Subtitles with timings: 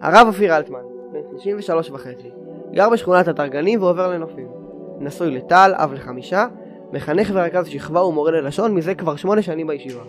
[0.00, 0.82] הרב אופיר אלטמן,
[1.12, 2.30] בן 33 וחצי,
[2.74, 4.48] גר בשכונת התרגנים ועובר לנופים.
[5.00, 6.46] נשוי לטל, אב לחמישה,
[6.92, 10.04] מחנך ורכז שכבה ומורה ללשון מזה כבר שמונה שנים בישיבה.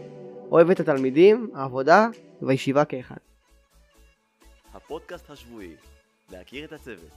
[0.52, 2.08] אוהב את התלמידים, העבודה
[2.42, 3.16] והישיבה כאחד.
[4.74, 5.76] הפודקאסט השבועי,
[6.32, 7.12] להכיר את הצוות.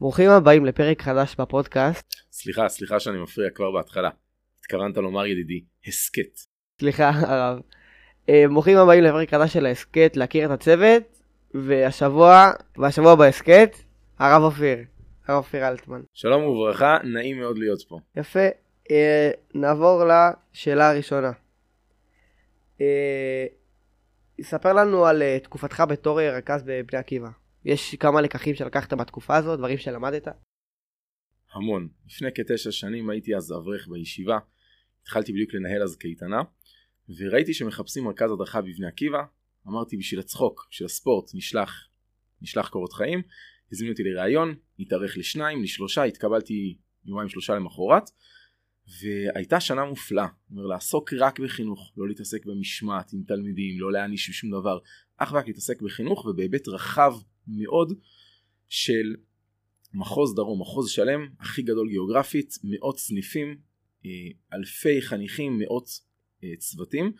[0.00, 2.14] ברוכים הבאים לפרק חדש בפודקאסט.
[2.32, 4.10] סליחה, סליחה שאני מפריע כבר בהתחלה.
[4.60, 6.38] התכוונת לומר ידידי, הסכת.
[6.80, 7.60] סליחה הרב.
[8.28, 11.02] אה, ברוכים הבאים לפרק חדש של ההסכת להכיר את הצוות,
[11.54, 13.76] והשבוע, והשבוע בהסכת,
[14.18, 14.78] הרב אופיר,
[15.26, 16.00] הרב אופיר אלטמן.
[16.14, 17.98] שלום וברכה, נעים מאוד להיות פה.
[18.16, 18.48] יפה,
[18.90, 21.32] אה, נעבור לשאלה הראשונה.
[22.80, 23.46] אה,
[24.42, 27.28] ספר לנו על אה, תקופתך בתור אה, רכז בבני עקיבא.
[27.64, 30.28] יש כמה לקחים שלקחת בתקופה הזאת, דברים שלמדת?
[31.54, 31.88] המון.
[32.06, 34.38] לפני כתשע שנים הייתי אז אברך בישיבה,
[35.02, 36.42] התחלתי בדיוק לנהל אז קייטנה,
[37.08, 39.22] וראיתי שמחפשים מרכז הדרכה בבני עקיבא,
[39.68, 41.88] אמרתי בשביל הצחוק, בשביל הספורט, נשלח,
[42.42, 43.22] נשלח קורות חיים,
[43.72, 48.10] הזמינו אותי לראיון, התארך לשניים, לשלושה, התקבלתי יומיים שלושה למחרת,
[49.00, 54.50] והייתה שנה מופלאה, אומר לעסוק רק בחינוך, לא להתעסק במשמעת עם תלמידים, לא להעניש שום
[54.50, 54.78] דבר,
[55.16, 57.12] אך ורק להתעסק בחינוך ובהיבט רחב
[57.46, 57.92] מאוד
[58.68, 59.14] של
[59.94, 63.58] מחוז דרום, מחוז שלם, הכי גדול גיאוגרפית, מאות סניפים,
[64.06, 64.10] אה,
[64.52, 65.88] אלפי חניכים, מאות
[66.58, 67.12] צוותים,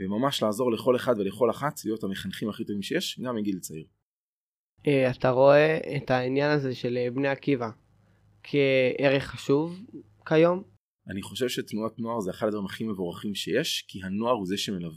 [0.00, 3.86] וממש לעזור לכל אחד ולכל אחת להיות המחנכים הכי טובים שיש, גם מגיל צעיר.
[4.86, 7.70] אה, אתה רואה את העניין הזה של אה, בני עקיבא
[8.42, 9.82] כערך חשוב
[10.26, 10.62] כיום?
[11.10, 14.90] אני חושב שתנועת נוער זה אחד הדברים הכי מבורכים שיש, כי הנוער הוא זה, שמלו...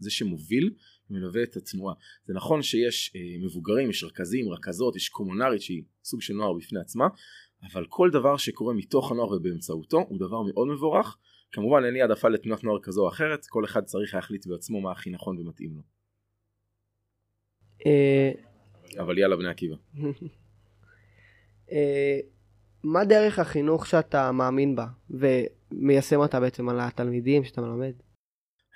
[0.00, 0.70] זה שמוביל
[1.10, 1.94] ומלווה את התנועה.
[2.26, 6.80] זה נכון שיש אה, מבוגרים, יש רכזים, רכזות, יש קומונרית שהיא סוג של נוער בפני
[6.80, 7.06] עצמה,
[7.72, 11.18] אבל כל דבר שקורה מתוך הנוער ובאמצעותו הוא דבר מאוד מבורך.
[11.56, 14.92] כמובן אין לי העדפה לתנועת נוער כזו או אחרת, כל אחד צריך להחליט בעצמו מה
[14.92, 15.82] הכי נכון ומתאים לו.
[17.86, 18.32] אה,
[18.98, 19.76] אבל יאללה בני עקיבא.
[21.72, 22.18] אה,
[22.84, 27.92] מה דרך החינוך שאתה מאמין בה ומיישם אותה בעצם על התלמידים שאתה מלמד?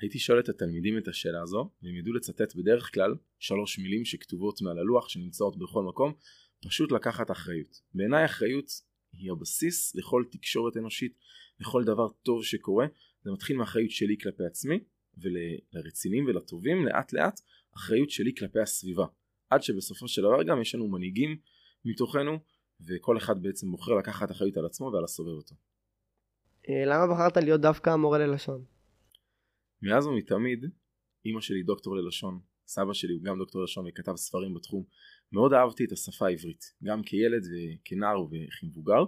[0.00, 4.62] הייתי שואל את התלמידים את השאלה הזו, והם ידעו לצטט בדרך כלל שלוש מילים שכתובות
[4.62, 6.12] מעל הלוח שנמצאות בכל מקום,
[6.68, 7.80] פשוט לקחת אחריות.
[7.94, 11.18] בעיניי אחריות היא הבסיס לכל תקשורת אנושית,
[11.60, 12.86] לכל דבר טוב שקורה,
[13.22, 14.78] זה מתחיל מאחריות שלי כלפי עצמי,
[15.18, 17.40] ולרציניים ולטובים לאט לאט
[17.76, 19.06] אחריות שלי כלפי הסביבה.
[19.50, 21.38] עד שבסופו של דבר גם יש לנו מנהיגים
[21.84, 22.38] מתוכנו,
[22.88, 25.54] וכל אחד בעצם בוחר לקחת אחריות על עצמו ועל הסובב אותו.
[26.68, 28.64] אה, למה בחרת להיות דווקא מורה ללשון?
[29.82, 30.64] מאז ומתמיד,
[31.24, 34.84] אימא שלי דוקטור ללשון, סבא שלי הוא גם דוקטור ללשון וכתב ספרים בתחום.
[35.32, 39.04] מאוד אהבתי את השפה העברית, גם כילד וכנער וכמבוגר,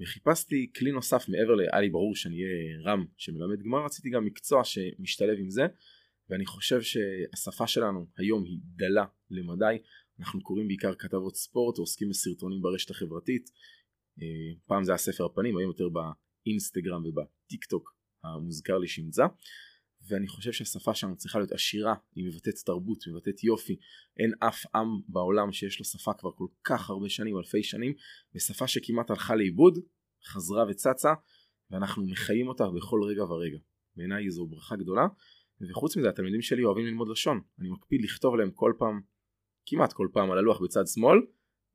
[0.00, 4.64] וחיפשתי כלי נוסף מעבר להיה לי ברור שאני אהיה רם שמלמד גמר, רציתי גם מקצוע
[4.64, 5.66] שמשתלב עם זה,
[6.30, 9.78] ואני חושב שהשפה שלנו היום היא דלה למדי,
[10.20, 13.50] אנחנו קוראים בעיקר כתבות ספורט ועוסקים בסרטונים ברשת החברתית,
[14.22, 19.26] אה, פעם זה היה ספר הפנים, היום יותר באינסטגרם ובטיק טוק המוזכר לשמצה.
[20.08, 23.76] ואני חושב שהשפה שלנו צריכה להיות עשירה, היא מבטאת תרבות, מבטאת יופי,
[24.18, 27.94] אין אף עם בעולם שיש לו שפה כבר כל כך הרבה שנים, אלפי שנים,
[28.34, 29.78] ושפה שכמעט הלכה לאיבוד,
[30.26, 31.12] חזרה וצצה,
[31.70, 33.58] ואנחנו מחיים אותה בכל רגע ורגע.
[33.96, 35.06] בעיניי זו ברכה גדולה,
[35.70, 39.00] וחוץ מזה התלמידים שלי אוהבים ללמוד לשון, אני מקפיד לכתוב להם כל פעם,
[39.66, 41.18] כמעט כל פעם על הלוח בצד שמאל,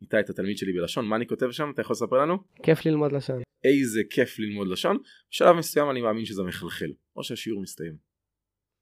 [0.02, 1.72] איתי את התלמיד שלי בלשון, מה אני כותב שם?
[1.74, 2.38] אתה יכול לספר לנו?
[2.64, 3.42] כיף ללמוד לשון.
[3.64, 4.98] איזה כיף ללמוד לשון,
[5.32, 8.11] בשלב מסוים אני מאמין שזה מחלחל, או שהשיעור מסתיים.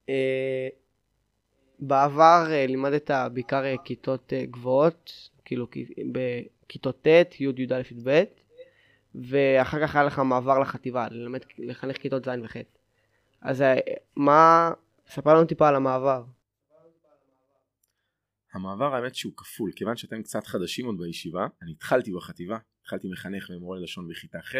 [0.09, 0.67] אה,
[1.79, 5.67] בעבר אה, לימדת בעיקר אה, כיתות גבוהות, כאילו
[6.11, 8.23] בכיתות ט', י', י"א, י"ב,
[9.15, 12.57] ואחר כך היה לך מעבר לחטיבה, ללמד, לחנך כיתות ז' וח'.
[13.41, 13.63] אז
[14.15, 14.71] מה,
[15.07, 16.23] ספר לנו טיפה על המעבר.
[18.53, 23.49] המעבר האמת שהוא כפול, כיוון שאתם קצת חדשים עוד בישיבה, אני התחלתי בחטיבה, התחלתי מחנך
[23.49, 24.55] ומורה ללשון בכיתה ח',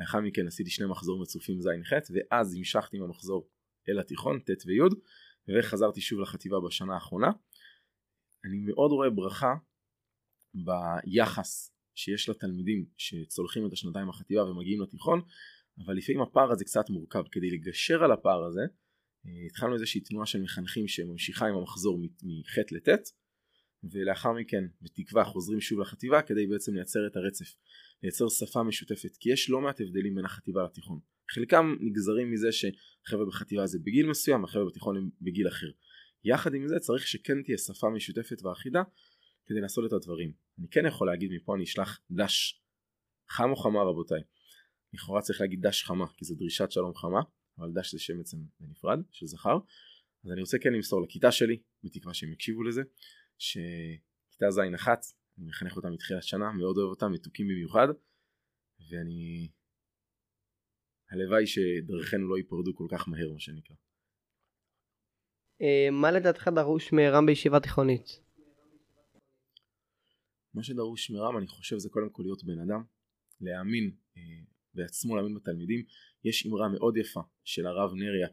[0.00, 3.48] לאחר מכן עשיתי שני מחזורים רצופים ז'-ח', ואז המשכתי עם המחזור
[3.88, 4.80] אל התיכון, ט' וי',
[5.48, 7.30] וחזרתי שוב לחטיבה בשנה האחרונה.
[8.44, 9.54] אני מאוד רואה ברכה
[10.54, 15.20] ביחס שיש לתלמידים שצולחים את השנתיים החטיבה ומגיעים לתיכון,
[15.84, 17.22] אבל לפעמים הפער הזה קצת מורכב.
[17.32, 18.60] כדי לגשר על הפער הזה,
[19.26, 23.10] אה, התחלנו איזושהי תנועה של מחנכים שממשיכה עם המחזור מח' לט',
[23.92, 27.54] ולאחר מכן בתקווה חוזרים שוב לחטיבה כדי בעצם לייצר את הרצף,
[28.02, 31.00] לייצר שפה משותפת, כי יש לא מעט הבדלים בין החטיבה לתיכון.
[31.34, 35.70] חלקם נגזרים מזה שחבר'ה בחטיבה זה בגיל מסוים, החבר'ה בתיכון הם בגיל אחר.
[36.24, 38.82] יחד עם זה צריך שכן תהיה שפה משותפת ואחידה
[39.46, 40.32] כדי לעשות את הדברים.
[40.58, 42.62] אני כן יכול להגיד מפה אני אשלח דש
[43.28, 44.22] חם או חמה רבותיי.
[44.92, 47.20] לכאורה צריך להגיד דש חמה כי זה דרישת שלום חמה,
[47.58, 49.58] אבל דש זה שם בעצם בנפרד של זכר.
[50.24, 52.82] אז אני רוצה כן למסור לכיתה שלי, בתקווה שהם יקשיבו לזה,
[53.38, 55.04] שכיתה ז' אחת,
[55.38, 57.88] אני מחנך אותם מתחילת שנה, מאוד אוהב אותם, מתוקים במיוחד,
[58.90, 59.48] ואני...
[61.12, 63.76] הלוואי שדרכינו לא ייפרדו כל כך מהר, מה שנקרא.
[65.62, 68.20] אה, מה לדעתך דרוש מרם בישיבה תיכונית?
[70.54, 72.84] מה שדרוש מרם אני חושב זה קודם כל להיות בן אדם,
[73.40, 74.22] להאמין אה,
[74.74, 75.84] בעצמו, להאמין בתלמידים.
[76.24, 78.28] יש אמרה מאוד יפה של הרב נריה,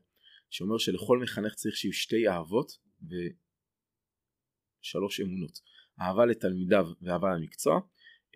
[0.49, 2.71] שאומר שלכל מחנך צריך שיהיו שתי אהבות
[4.81, 5.59] ושלוש אמונות.
[6.01, 7.79] אהבה לתלמידיו ואהבה למקצוע,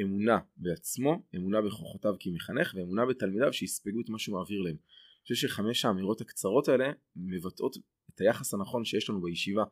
[0.02, 4.76] אמונה בעצמו, אמונה בכוחותיו כמחנך, ואמונה בתלמידיו שיספגו את מה שהוא מעביר להם.
[4.76, 7.78] אני חושב שחמש האמירות הקצרות האלה מבטאות
[8.16, 9.64] את היחס הנכון שיש לנו בישיבה,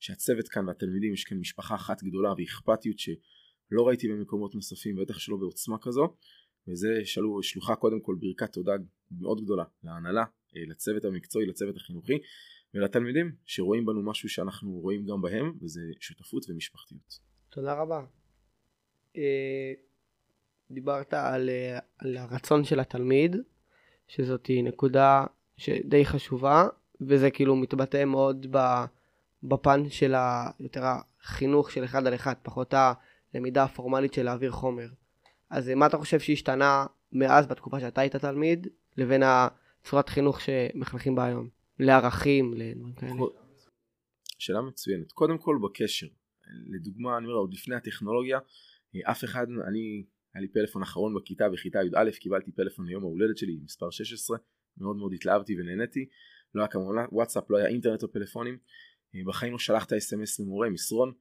[0.00, 5.36] שהצוות כאן והתלמידים יש כאן משפחה אחת גדולה ואכפתיות שלא ראיתי במקומות נוספים, בטח שלא
[5.36, 6.16] בעוצמה כזו,
[6.68, 8.72] וזה שלו, שלוחה קודם כל ברכת תודה
[9.10, 10.24] מאוד גדולה להנהלה,
[10.56, 12.18] אה, לצוות המקצועי, לצוות החינוכי
[12.74, 17.18] ולתלמידים שרואים בנו משהו שאנחנו רואים גם בהם, וזה שותפות ומשפחתיות.
[17.50, 18.19] תודה רבה.
[19.16, 19.72] אה,
[20.70, 23.36] דיברת על, אה, על הרצון של התלמיד,
[24.08, 25.24] שזאת נקודה
[25.56, 26.66] שדי חשובה,
[27.00, 28.46] וזה כאילו מתבטא מאוד
[29.42, 32.74] בפן של ה, יותר החינוך של אחד על אחד, פחות
[33.34, 34.88] הלמידה הפורמלית של להעביר חומר.
[35.50, 38.66] אז מה אתה חושב שהשתנה מאז בתקופה שאתה היית תלמיד,
[38.96, 41.48] לבין הצורת חינוך שמחנכים בה היום?
[41.78, 43.12] לערכים, לדברים כאלה.
[44.38, 45.12] שאלה מצוינת.
[45.12, 46.06] קודם כל בקשר.
[46.66, 48.38] לדוגמה, אני אומר, עוד לפני הטכנולוגיה,
[49.04, 50.04] אף אחד, אני,
[50.34, 54.38] היה לי פלאפון אחרון בכיתה, בכיתה י"א, קיבלתי פלאפון ליום ההולדת שלי, מספר 16,
[54.76, 56.08] מאוד מאוד התלהבתי ונהניתי.
[56.54, 58.58] לא היה כמובן וואטסאפ, לא היה אינטרנט או פלאפונים.
[59.26, 61.12] בחיים לא שלחת אס.אם.אס למורה, מסרון.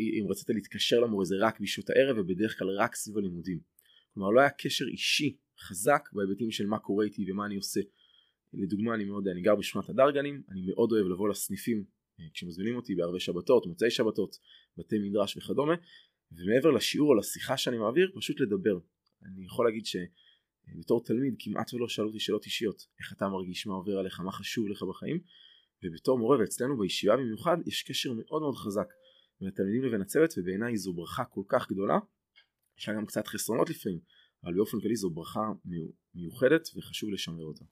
[0.00, 3.60] אם רצית להתקשר למורה זה רק בשעות הערב ובדרך כלל רק סביב הלימודים.
[4.14, 7.80] כלומר לא היה קשר אישי חזק בהיבטים של מה קורה איתי ומה אני עושה.
[8.54, 11.84] לדוגמה אני מאוד, אני גר בשכונת הדרגנים, אני מאוד אוהב לבוא לסניפים
[12.20, 14.36] אה, כשמזמינים אותי בערבי שבתות, מוצאי שבתות,
[14.78, 15.74] בתי מדרש וכדומה,
[16.36, 18.78] ומעבר לשיעור או לשיחה שאני מעביר, פשוט לדבר.
[19.22, 23.74] אני יכול להגיד שבתור תלמיד כמעט ולא שאלו אותי שאלות אישיות, איך אתה מרגיש, מה
[23.74, 25.20] עובר עליך, מה חשוב לך בחיים,
[25.84, 28.88] ובתור מורה ואצלנו בישיבה במיוחד יש קשר מאוד מאוד חזק
[29.40, 31.98] בין התלמידים לבין הצוות ובעיניי זו ברכה כל כך גדולה.
[32.78, 33.98] יש לה גם קצת חסרונות לפעמים
[34.44, 35.40] אבל באופן כללי זו ברכה
[36.14, 37.64] מיוחדת וחשוב לשמר אותה.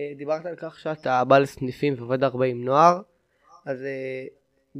[0.00, 3.02] אה, דיברת על כך שאתה בא לסניפים ועובד הרבה עם נוער
[3.66, 4.26] אז אה,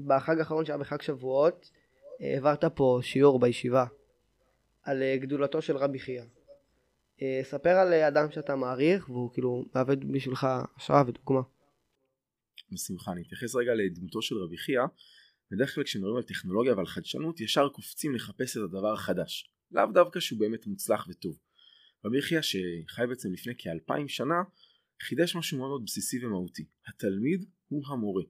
[0.06, 1.70] בחג האחרון שהיה בחג שבועות
[2.20, 3.86] העברת פה שיעור בישיבה
[4.82, 6.22] על גדולתו של רבי חייא.
[7.42, 10.46] ספר על אדם שאתה מעריך והוא כאילו מעבד בשבילך
[10.76, 11.40] השראה ודוגמה.
[12.72, 14.82] בשמחה אני אתייחס רגע לדמותו של רבי חייא
[15.50, 20.20] בדרך כלל כשמדברים על טכנולוגיה ועל חדשנות ישר קופצים לחפש את הדבר החדש לאו דווקא
[20.20, 21.38] שהוא באמת מוצלח וטוב.
[22.04, 24.42] רבי יחיא שחי בעצם לפני כאלפיים שנה
[25.02, 28.22] חידש משהו מאוד בסיסי ומהותי התלמיד הוא המורה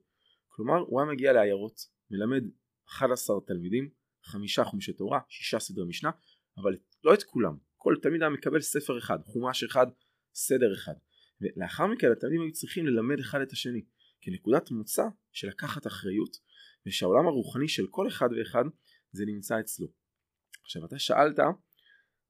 [0.48, 2.44] כלומר הוא היה מגיע לעיירות מלמד
[2.88, 3.90] 11 תלמידים
[4.24, 6.10] חמישה חומשי תורה שישה סדרי משנה
[6.58, 9.86] אבל לא את כולם כל תלמיד היה מקבל ספר אחד חומש אחד
[10.34, 10.94] סדר אחד.
[11.40, 13.84] ולאחר מכן התלמידים היו צריכים ללמד אחד את השני
[14.20, 15.02] כנקודת מוצא
[15.32, 16.36] של לקחת אחריות
[16.86, 18.64] ושהעולם הרוחני של כל אחד ואחד
[19.12, 19.86] זה נמצא אצלו.
[20.62, 21.38] עכשיו אתה שאלת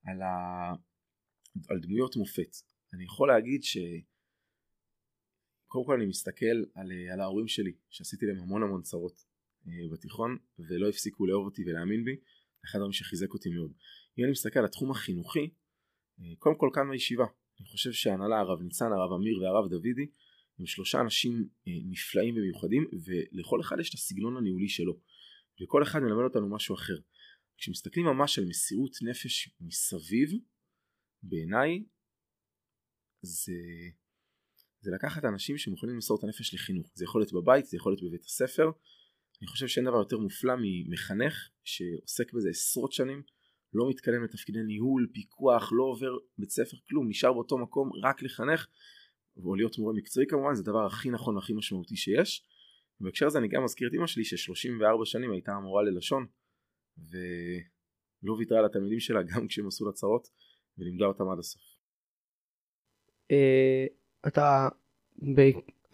[0.04, 0.72] על, ה...
[1.70, 2.56] על דמויות מופת.
[2.94, 3.78] אני יכול להגיד ש...
[5.66, 9.12] קודם כל אני מסתכל על, על ההורים שלי שעשיתי להם המון המון צרות.
[9.12, 9.35] אה,
[9.92, 12.16] בתיכון ולא הפסיקו לאהוב אותי ולהאמין בי
[12.64, 13.72] אחד הדברים שחיזק אותי מאוד.
[14.18, 15.50] אם אני מסתכל על התחום החינוכי
[16.20, 17.24] אה, קודם כל כאן בישיבה
[17.60, 20.06] אני חושב שהנהלה הרב ניצן הרב אמיר והרב דוידי
[20.58, 25.00] הם שלושה אנשים אה, נפלאים ומיוחדים ולכל אחד יש את הסגנון הניהולי שלו
[25.62, 26.96] וכל אחד מלמד אותנו משהו אחר.
[27.58, 30.30] כשמסתכלים ממש על מסירות נפש מסביב
[31.22, 31.84] בעיניי
[33.22, 33.52] זה,
[34.80, 38.02] זה לקחת אנשים שמוכנים למסור את הנפש לחינוך זה יכול להיות בבית זה יכול להיות
[38.02, 38.70] בבית הספר
[39.40, 43.22] אני חושב שאין דבר יותר מופלא ממחנך שעוסק בזה עשרות שנים
[43.72, 48.66] לא מתקדם לתפקידי ניהול, פיקוח, לא עובר בית ספר, כלום, נשאר באותו מקום רק לחנך
[49.44, 52.46] או להיות מורה מקצועי כמובן זה הדבר הכי נכון והכי משמעותי שיש
[53.00, 56.26] בהקשר הזה אני גם מזכיר את אמא שלי ש-34 שנים הייתה המורה ללשון
[56.98, 60.28] ולא ויתרה לתלמידים שלה גם כשהם עשו לה צרות
[60.78, 61.62] ולימדה אותם עד הסוף.
[63.30, 63.86] אה,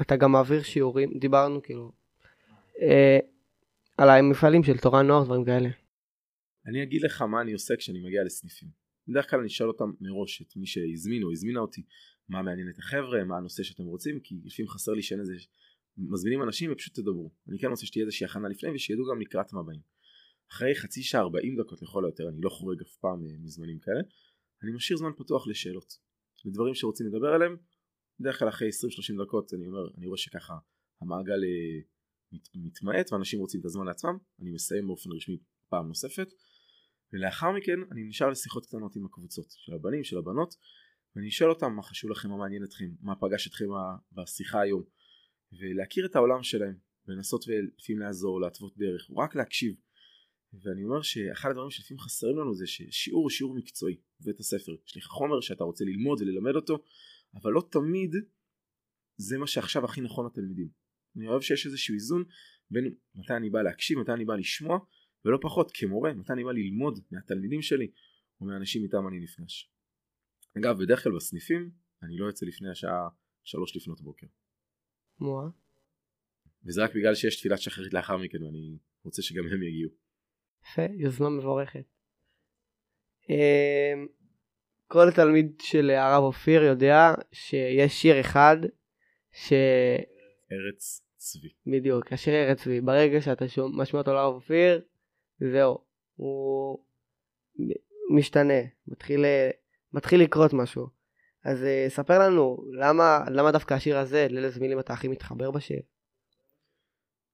[0.00, 1.92] אתה גם מעביר שיעורים דיברנו כאילו
[2.80, 3.18] אה,
[3.98, 5.68] על המפעלים של תורה נוער דברים כאלה.
[6.66, 8.68] אני אגיד לך מה אני עושה כשאני מגיע לסניפים.
[9.08, 11.82] בדרך כלל אני אשאל אותם מראש את מי שהזמין או הזמינה אותי
[12.28, 15.34] מה מעניין את החבר'ה, מה הנושא שאתם רוצים, כי לפעמים חסר לי שאין איזה,
[15.96, 17.30] מזמינים אנשים ופשוט תדברו.
[17.48, 19.80] אני כן רוצה שתהיה איזושהי הכנה לפני ושידעו גם לקראת מה באים.
[20.50, 24.00] אחרי חצי שעה 40 דקות לכל היותר, אני לא חורג אף פעם אה, מזמנים כאלה,
[24.62, 25.98] אני משאיר זמן פתוח לשאלות.
[26.44, 27.56] לדברים שרוצים לדבר עליהם,
[28.20, 30.54] בדרך כלל אחרי 20-30 דקות אני אומר, אני רואה שככה
[31.00, 31.80] המעגל אה,
[32.32, 35.36] מת, מתמעט ואנשים רוצים את הזמן לעצמם, אני מסיים באופן רשמי
[35.68, 36.28] פעם נוספת,
[37.12, 40.54] ולאחר מכן אני נשאר לשיחות קטנות עם הקבוצות של הבנים, של הבנות,
[41.16, 43.64] ואני אשאל אותם מה חשוב לכם, מה מעניין אתכם, מה פגש אתכם
[44.12, 44.82] בשיחה היום,
[45.52, 46.74] ולהכיר את העולם שלהם,
[47.08, 49.74] ולנסות ולפעמים לעזור, להתוות דרך, רק להקשיב.
[50.52, 54.72] ואני אומר שאחד הדברים שלפעמים חסרים לנו זה ששיעור הוא שיעור מקצועי בבית הספר.
[54.86, 56.78] יש לך חומר שאתה רוצה ללמוד וללמד אותו,
[57.34, 58.14] אבל לא תמיד
[59.16, 60.81] זה מה שעכשיו הכי נכון לתלמידים.
[61.16, 62.25] אני אוהב שיש איזשהו איזון
[62.71, 64.78] בין מתי אני בא להקשיב, מתי אני בא לשמוע,
[65.25, 67.90] ולא פחות כמורה, מתי אני בא ללמוד מהתלמידים שלי
[68.40, 69.71] או מהאנשים איתם אני נפגש.
[70.59, 71.71] אגב, בדרך כלל בסניפים
[72.02, 73.09] אני לא יוצא לפני השעה
[73.45, 74.26] שלוש לפנות בוקר.
[75.19, 75.49] מואה.
[76.64, 79.90] וזה רק בגלל שיש תפילת שחרית לאחר מכן ואני רוצה שגם הם יגיעו.
[80.64, 81.85] יפה, יוזמה מבורכת.
[83.28, 84.07] אמ,
[84.87, 88.57] כל תלמיד של הרב אופיר יודע שיש שיר אחד
[89.33, 89.52] ש...
[90.52, 91.49] ארץ צבי.
[91.66, 92.80] בדיוק, השיר ארץ צבי.
[92.80, 94.80] ברגע שאתה משמיע אותו לרב אופיר,
[95.52, 96.78] זהו, הוא
[98.16, 99.25] משתנה, מתחיל,
[99.92, 101.02] מתחיל לקרות משהו.
[101.44, 105.80] אז אה, ספר לנו, למה, למה דווקא השיר הזה, לאיזה מילים אתה הכי מתחבר בשיר?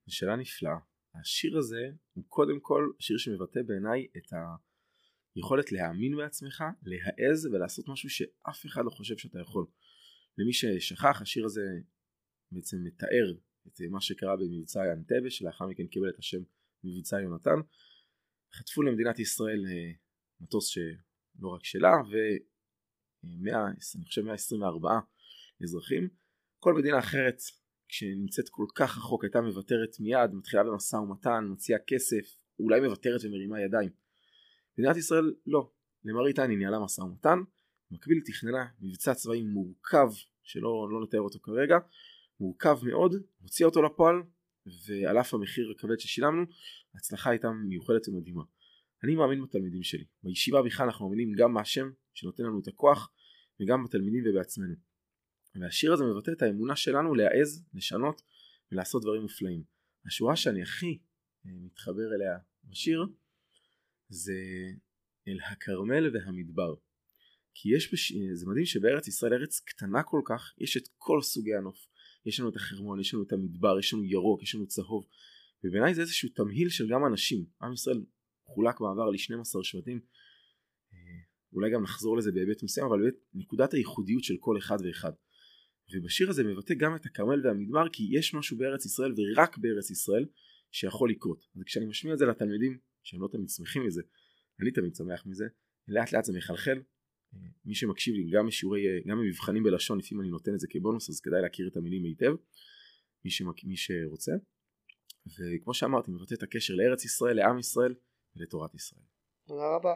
[0.06, 0.76] זו שאלה נפלאה.
[1.20, 4.32] השיר הזה הוא קודם כל שיר שמבטא בעיניי את
[5.36, 9.66] היכולת להאמין בעצמך, להעז ולעשות משהו שאף אחד לא חושב שאתה יכול.
[10.38, 11.62] למי ששכח, השיר הזה
[12.52, 13.34] בעצם מתאר
[13.66, 16.38] את מה שקרה במבצע אנטבה, שלאחר מכן קיבל את השם
[16.84, 17.60] מבצע יונתן.
[18.54, 19.90] חטפו למדינת ישראל אה,
[20.40, 23.56] מטוס שלא רק שלה, ו-100,
[23.96, 24.90] אני חושב 124
[25.62, 26.08] אזרחים.
[26.58, 27.36] כל מדינה אחרת
[27.88, 33.60] כשנמצאת כל כך רחוק הייתה מוותרת מיד, מתחילה במשא ומתן, מוציאה כסף, אולי מוותרת ומרימה
[33.60, 33.90] ידיים.
[34.78, 35.70] מדינת ישראל לא,
[36.04, 37.38] למראית עין היא ניהלה משא ומתן,
[37.90, 40.08] במקביל תכננה מבצע צבאי מורכב,
[40.42, 41.76] שלא לא נתאר אותו כרגע,
[42.40, 44.16] מורכב מאוד, הוציאה אותו לפועל,
[44.86, 46.42] ועל אף המחיר הכבד ששילמנו,
[46.94, 48.42] ההצלחה הייתה מיוחדת ומדהימה.
[49.04, 53.12] אני מאמין בתלמידים שלי, בישיבה בכלל אנחנו מאמינים גם בהשם שנותן לנו את הכוח,
[53.60, 54.74] וגם בתלמידים ובעצמנו.
[55.60, 58.22] והשיר הזה מבטא את האמונה שלנו להעז, לשנות
[58.72, 59.62] ולעשות דברים מופלאים.
[60.06, 60.98] השורה שאני הכי
[61.46, 63.06] אה, מתחבר אליה בשיר
[64.08, 64.40] זה
[65.28, 66.74] אל הכרמל והמדבר.
[67.54, 68.12] כי יש, בש...
[68.32, 71.86] זה מדהים שבארץ ישראל, ארץ קטנה כל כך, יש את כל סוגי הנוף.
[72.26, 75.06] יש לנו את החרמון, יש לנו את המדבר, יש לנו ירוק, יש לנו צהוב.
[75.64, 77.44] ובעיניי זה איזשהו תמהיל של גם אנשים.
[77.62, 78.04] עם ישראל
[78.44, 80.00] חולק בעבר ל-12 שבטים.
[80.92, 80.98] אה,
[81.52, 85.12] אולי גם נחזור לזה בהיבט מסוים, אבל באמת נקודת הייחודיות של כל אחד ואחד.
[85.94, 90.24] ובשיר הזה מבטא גם את הכרמל והמדבר כי יש משהו בארץ ישראל ורק בארץ ישראל
[90.70, 91.46] שיכול לקרות.
[91.56, 94.02] אז כשאני משמיע את זה לתלמידים שהם לא תמיד שמחים מזה,
[94.60, 95.44] אני תמיד שמח מזה,
[95.88, 96.82] לאט לאט זה מחלחל.
[97.64, 101.20] מי שמקשיב לי גם בשיעורי, גם במבחנים בלשון לפעמים אני נותן את זה כבונוס אז
[101.20, 102.34] כדאי להכיר את המילים היטב
[103.24, 103.64] מי, שמק...
[103.64, 104.32] מי שרוצה
[105.26, 107.94] וכמו שאמרתי מבטא את הקשר לארץ ישראל, לעם ישראל
[108.36, 109.02] ולתורת ישראל.
[109.46, 109.94] תודה רבה.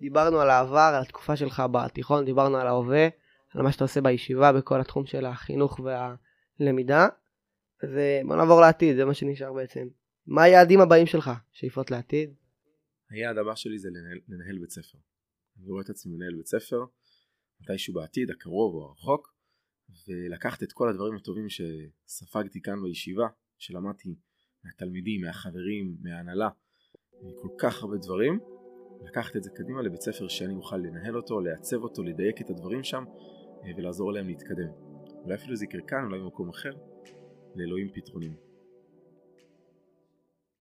[0.00, 3.08] דיברנו על העבר, על התקופה שלך בתיכון, דיברנו על ההווה,
[3.54, 5.80] על מה שאתה עושה בישיבה בכל התחום של החינוך
[6.60, 7.08] והלמידה.
[7.82, 9.88] אז אה, בוא נעבור לעתיד, זה מה שנשאר בעצם.
[10.26, 12.34] מה היעדים הבאים שלך, שאיפות לעתיד?
[13.10, 14.98] היעד הבא שלי זה לנהל, לנהל בית ספר.
[15.58, 16.84] אני רואה את עצמי מנהל בית ספר,
[17.60, 19.34] מתישהו בעתיד, הקרוב או הרחוק,
[20.08, 23.26] ולקחת את כל הדברים הטובים שספגתי כאן בישיבה,
[23.58, 24.14] שלמדתי
[24.64, 26.48] מהתלמידים, מהחברים, מההנהלה,
[27.42, 28.40] כל כך הרבה דברים,
[29.04, 32.84] לקחת את זה קדימה לבית ספר שאני אוכל לנהל אותו, לעצב אותו, לדייק את הדברים
[32.84, 33.04] שם
[33.64, 34.70] אה, ולעזור להם להתקדם.
[35.24, 36.72] אולי אפילו זה יקרה כאן, אולי במקום אחר,
[37.54, 38.49] לאלוהים פתרונים.